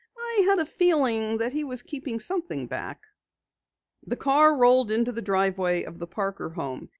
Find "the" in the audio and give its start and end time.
4.07-4.15, 5.11-5.21, 5.99-6.07